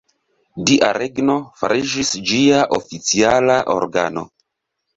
[0.69, 4.29] Dia Regno fariĝis ĝia oficiala organo.